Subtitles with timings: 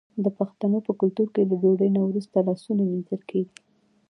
[0.23, 3.53] د پښتنو په کلتور کې د ډوډۍ نه وروسته لاسونه مینځل کیږي.